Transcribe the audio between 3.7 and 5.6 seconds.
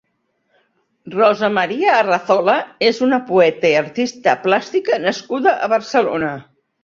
i artista plàstica nascuda